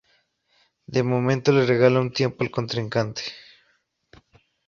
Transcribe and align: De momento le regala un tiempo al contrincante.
De 0.87 1.03
momento 1.03 1.51
le 1.51 1.63
regala 1.63 1.99
un 1.99 2.11
tiempo 2.11 2.43
al 2.43 2.49
contrincante. 2.49 3.21